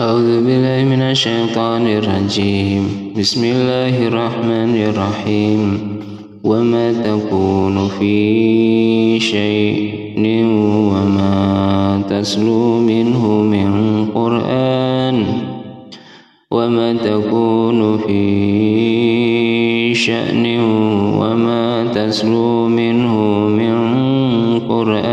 [0.00, 3.12] أعوذ بالله من الشيطان الرجيم.
[3.18, 5.78] بسم الله الرحمن الرحيم.
[6.44, 10.24] وما تكون في شيء
[10.92, 13.70] وما تسلو منه من
[14.14, 15.24] قرآن.
[16.50, 18.24] وما تكون في
[19.94, 20.60] شأن
[21.20, 23.14] وما تسلو منه
[23.48, 23.76] من
[24.68, 25.09] قرآن.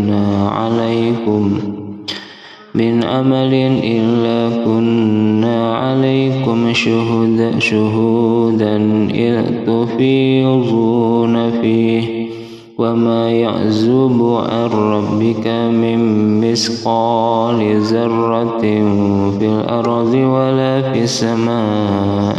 [0.00, 1.58] كنا عليكم
[2.74, 3.54] من عمل
[3.84, 8.76] إلا كنا عليكم شهودا شهودا
[9.14, 12.30] إذ تفيضون فيه.
[12.78, 16.00] وما يعزب عن ربك من
[16.40, 18.60] مثقال ذرة
[19.38, 22.36] في الأرض ولا في السماء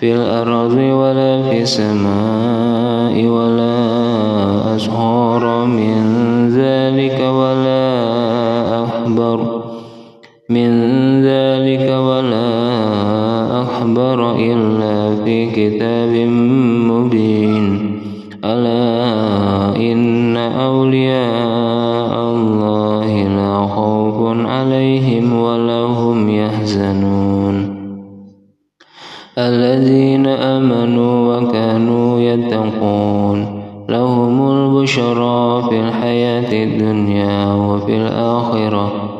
[0.00, 2.89] في الأرض ولا في السماء.
[10.50, 10.70] من
[11.22, 12.50] ذلك ولا
[13.62, 16.28] أخبر إلا في كتاب
[16.90, 18.00] مبين.
[18.44, 27.76] ألا إن أولياء الله لا خوف عليهم ولا هم يحزنون.
[29.38, 33.60] الذين آمنوا وكانوا يتقون.
[33.88, 39.19] لهم البشرى في الحياة الدنيا وفي الآخرة.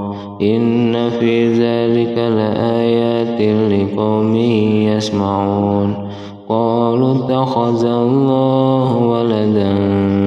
[0.41, 3.41] إن في ذلك لآيات
[3.71, 5.95] لقوم يسمعون.
[6.49, 9.73] قالوا اتخذ الله ولدا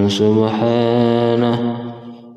[0.09, 1.59] سبحانه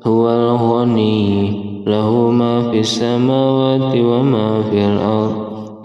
[0.06, 1.52] هو الغني
[1.86, 5.34] له ما في السماوات وما في الأرض.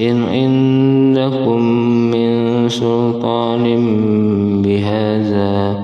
[0.01, 1.61] إن عندكم
[2.11, 2.29] من
[2.69, 3.63] سلطان
[4.61, 5.83] بهذا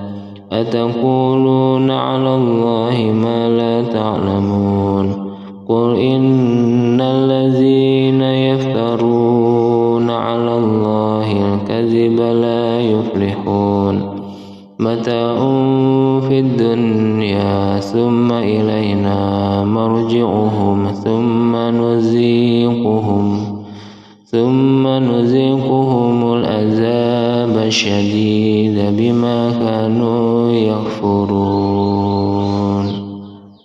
[0.52, 4.79] أتقولون على الله ما لا تعلمون.
[5.70, 14.02] قل إن الذين يفترون على الله الكذب لا يفلحون
[14.80, 15.36] متاع
[16.28, 19.20] في الدنيا ثم إلينا
[19.64, 23.40] مرجعهم ثم نذيقهم
[24.26, 32.09] ثم نذيقهم العذاب الشديد بما كانوا يكفرون